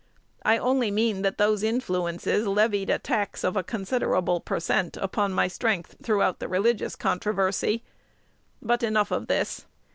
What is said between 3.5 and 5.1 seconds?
a considerable per cent